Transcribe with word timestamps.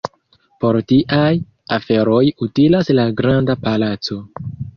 Por 0.63 0.77
tiaj 0.91 1.29
aferoj 1.77 2.23
utilas 2.47 2.91
la 3.01 3.07
Granda 3.21 3.59
Palaco. 3.69 4.21